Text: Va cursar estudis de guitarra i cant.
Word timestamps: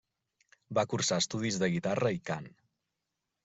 Va 0.79 0.85
cursar 0.93 1.21
estudis 1.25 1.61
de 1.65 1.71
guitarra 1.77 2.13
i 2.19 2.25
cant. 2.33 2.51